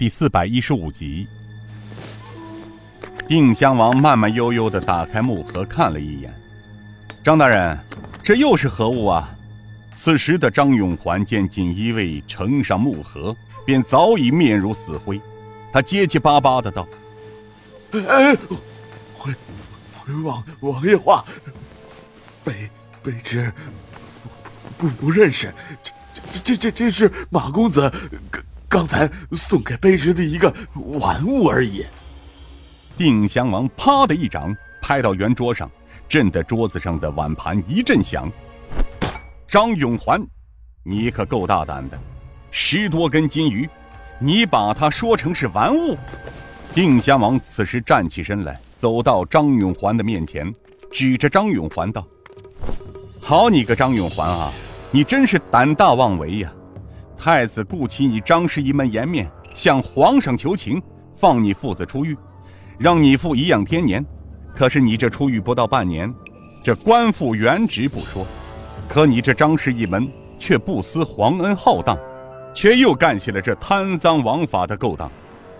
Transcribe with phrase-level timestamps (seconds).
[0.00, 1.28] 第四百一十五集。
[3.28, 6.34] 定襄王慢慢悠悠的打开木盒，看了一眼。
[7.22, 7.78] 张大人，
[8.22, 9.28] 这又是何物啊？
[9.94, 13.36] 此时的张永环见锦衣卫呈上木盒，
[13.66, 15.20] 便早已面如死灰。
[15.70, 16.88] 他结结巴巴的道
[17.92, 18.34] ：“哎，
[19.12, 19.34] 回
[19.92, 21.22] 回王王爷话，
[22.42, 22.70] 卑
[23.04, 23.52] 卑职
[24.78, 25.52] 不不认识。
[25.82, 25.92] 这
[26.22, 27.92] 这这这这是马公子
[28.70, 30.54] 刚才送给卑职的一个
[30.98, 31.84] 玩物而已。”
[32.96, 35.68] 定襄王啪的一掌拍到圆桌上，
[36.08, 38.30] 震得桌子上的碗盘一阵响。
[39.48, 40.24] 张永环，
[40.84, 41.98] 你可够大胆的！
[42.52, 43.68] 十多根金鱼，
[44.18, 45.96] 你把它说成是玩物？
[46.72, 50.54] 定襄王此时站起身来，走到张永环的面前，
[50.92, 52.06] 指着张永环道
[53.20, 54.52] ：“好你个张永环啊，
[54.92, 56.52] 你真是胆大妄为呀！
[57.22, 60.82] 太子顾及你张氏一门颜面，向皇上求情，
[61.14, 62.16] 放你父子出狱。”
[62.80, 64.02] 让你父颐养天年，
[64.56, 66.10] 可是你这出狱不到半年，
[66.64, 68.26] 这官复原职不说，
[68.88, 71.98] 可你这张氏一门却不思皇恩浩荡，
[72.54, 75.12] 却又干起了这贪赃枉法的勾当。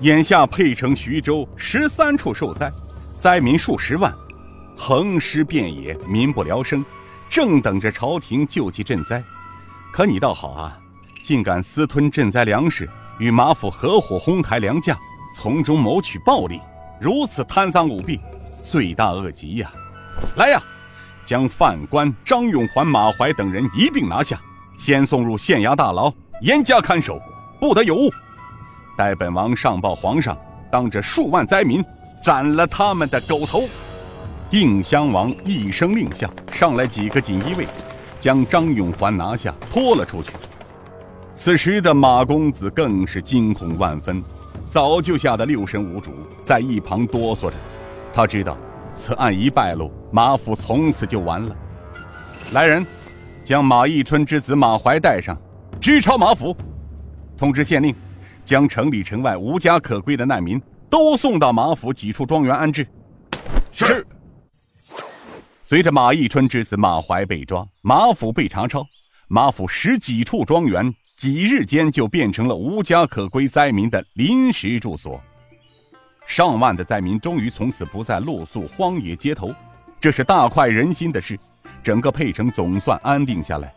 [0.00, 2.72] 眼下沛城、徐州十三处受灾，
[3.12, 4.10] 灾民数十万，
[4.74, 6.82] 横尸遍野，民不聊生，
[7.28, 9.22] 正等着朝廷救济赈灾。
[9.92, 10.78] 可你倒好啊，
[11.22, 14.98] 竟敢私吞赈灾粮食，与马府合伙哄抬粮价，
[15.36, 16.60] 从中谋取暴利。
[17.00, 18.20] 如此贪赃舞弊，
[18.64, 19.70] 罪大恶极呀！
[20.36, 20.60] 来呀，
[21.24, 24.38] 将犯官张永环、马怀等人一并拿下，
[24.76, 26.12] 先送入县衙大牢，
[26.42, 27.20] 严加看守，
[27.60, 28.10] 不得有误。
[28.96, 30.36] 待本王上报皇上，
[30.70, 31.84] 当着数万灾民
[32.22, 33.68] 斩了他们的狗头。
[34.50, 37.66] 定襄王一声令下，上来几个锦衣卫，
[38.20, 40.30] 将张永环拿下，拖了出去。
[41.34, 44.22] 此时的马公子更是惊恐万分。
[44.66, 47.54] 早就吓得六神无主，在一旁哆嗦着。
[48.14, 48.56] 他知道，
[48.90, 51.54] 此案一败露，马府从此就完了。
[52.52, 52.86] 来人，
[53.44, 55.36] 将马义春之子马怀带上，
[55.80, 56.56] 直抄马府。
[57.36, 57.94] 通知县令，
[58.44, 62.86] 将城里城外无家可归的难民都送到马府几处庄园安置。
[63.70, 64.06] 是。
[65.62, 68.86] 随着马义春之子马怀被抓，马府被查抄，
[69.28, 70.94] 马府十几处庄园。
[71.16, 75.22] 几日间就变成了无家可归灾民的临时住所，
[76.26, 79.54] 上万的灾民终于从此不再露宿荒野街头，
[80.00, 81.38] 这是大快人心的事。
[81.84, 83.72] 整个沛城总算安定下来。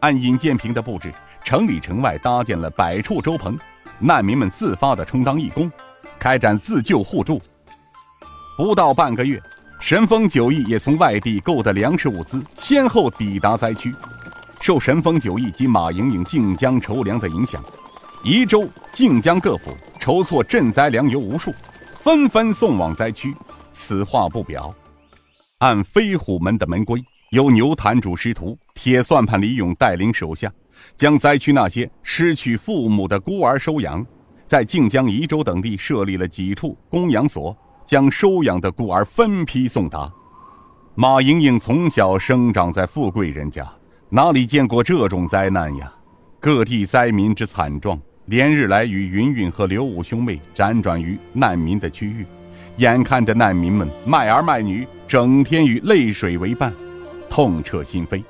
[0.00, 1.12] 按尹建平的布置，
[1.44, 3.58] 城里城外搭建了百处粥棚，
[3.98, 5.70] 难民们自发的充当义工，
[6.18, 7.42] 开展自救互助。
[8.56, 9.38] 不到半个月，
[9.78, 13.94] 神风九义也从外地购的粮食物资先后抵达灾区。
[14.60, 17.62] 受神风九义及马莹莹靖江筹粮的影响，
[18.24, 21.54] 宜州、靖江各府筹措赈灾粮油无数，
[21.98, 23.34] 纷纷送往灾区。
[23.70, 24.74] 此话不表。
[25.58, 30.52] 按飞虎门的门规，由牛坛主师徒、铁算盘李勇带领手下，
[30.96, 34.04] 将灾区那些失去父母的孤儿收养，
[34.44, 40.12] 在靖江、宜州等地设立了几处供养所，将收养的孤儿分批送达。
[40.94, 43.64] 马莹莹从小生长在富贵人家。
[44.10, 45.92] 哪里见过这种灾难呀？
[46.40, 52.24] 各地灾民之惨状，连日来与云云和刘武兄妹辗转于难民的区域，
[52.78, 56.72] 眼看着难民们卖儿卖女，整天与泪水为伴，
[57.28, 58.24] 痛彻心扉。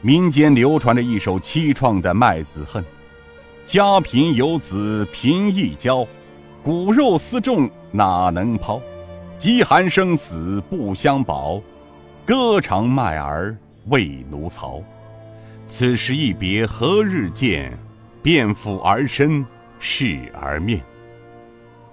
[0.00, 2.82] 民间流传着一首凄怆的卖子恨：
[3.66, 6.06] 家贫有子贫亦交，
[6.62, 8.80] 骨肉丝重哪能抛？
[9.36, 11.60] 饥寒生死不相保，
[12.24, 13.54] 歌长卖儿
[13.88, 14.82] 为奴曹。
[15.74, 17.72] 此时一别何日见？
[18.22, 19.42] 便复儿身
[19.78, 20.84] 视儿面。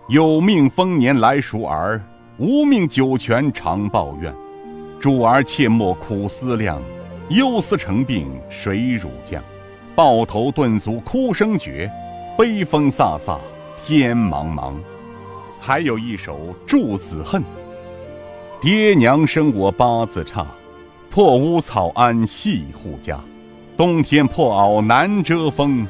[0.09, 2.03] 有命丰年来赎儿，
[2.38, 4.35] 无命九泉常抱怨。
[5.00, 6.81] 主儿切莫苦思量，
[7.29, 9.41] 忧思成病谁汝将？
[9.96, 11.90] 抱头顿足哭声绝，
[12.38, 13.40] 悲风飒飒
[13.78, 14.73] 天茫茫。
[15.58, 17.41] 还有一首祝子恨：
[18.59, 20.46] 爹娘生我八字差，
[21.09, 23.17] 破屋草庵系户家。
[23.79, 25.87] 冬天破袄难遮风，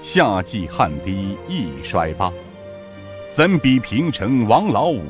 [0.00, 2.32] 夏季汗滴易衰疤。
[3.32, 5.00] 怎比平城王老五，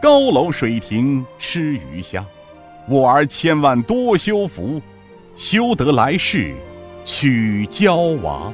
[0.00, 2.24] 高楼水亭吃鱼虾？
[2.88, 4.80] 我儿千万多修福，
[5.36, 6.54] 修得来世
[7.04, 8.50] 娶娇娃。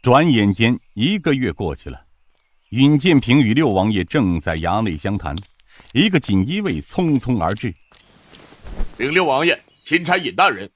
[0.00, 2.02] 转眼间一个月过去了，
[2.70, 5.34] 尹建平与六王爷正在衙内相谈，
[5.92, 7.74] 一个锦衣卫匆匆而至。
[8.98, 10.70] 禀六王爷，钦差尹大人，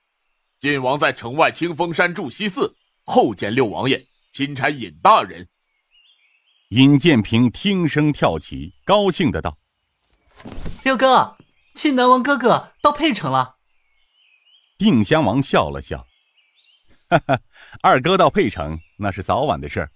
[0.58, 2.76] 晋王在城外清风山住西寺，
[3.06, 5.48] 后见六王爷，钦差尹大人。
[6.68, 9.56] 尹建平听声跳起，高兴的道
[10.84, 11.38] ：“六哥，
[11.72, 13.56] 晋南王哥哥到沛城了。”
[14.76, 16.06] 定襄王笑了笑
[17.08, 17.40] ：“哈哈，
[17.80, 19.90] 二哥到沛城那是早晚的事儿。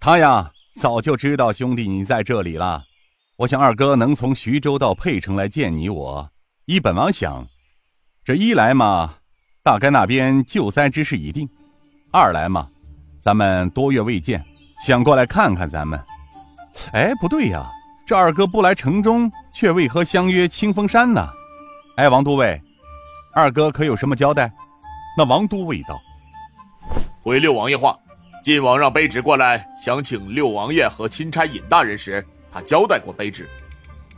[0.00, 2.82] 他呀，早就知道兄弟你在这里了。
[3.36, 6.32] 我想二哥能从徐州到沛城来见你我，
[6.64, 7.48] 依本王想，
[8.22, 9.14] 这一来嘛，
[9.62, 11.46] 大概那边救灾之事已定；
[12.12, 12.68] 二来嘛，
[13.18, 14.44] 咱们多月未见，
[14.84, 15.98] 想过来看看咱们。”
[16.92, 17.68] 哎，不对呀，
[18.06, 21.28] 这二哥不来城中，却为何相约清风山呢？
[21.96, 22.60] 哎，王都尉，
[23.34, 24.52] 二哥可有什么交代？
[25.16, 25.98] 那王都尉道
[27.24, 27.98] ：“回六王爷话，
[28.44, 33.48] 晋王让卑职过来，想请六王爷和钦差尹大人时，他交代过卑职，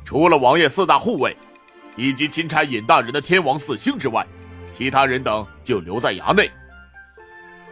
[0.04, 1.34] 除了王爷四大护卫，
[1.96, 4.26] 以及钦差尹大人的天王四星之外，
[4.70, 6.50] 其他人等就留在衙内。”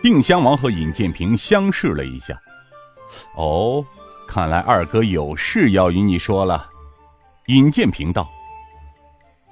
[0.03, 2.41] 定襄王和尹建平相视了一下，
[3.37, 3.85] 哦。
[4.27, 6.71] 看来二哥有事要与你说了，
[7.47, 8.31] 尹建平道：“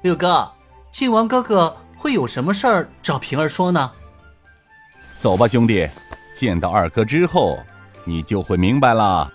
[0.02, 0.48] 六哥，
[0.92, 3.90] 晋王哥哥会有什么事儿找平儿说呢？”
[5.18, 5.88] 走吧，兄弟，
[6.32, 7.58] 见到二哥之后，
[8.04, 9.28] 你就会明白了。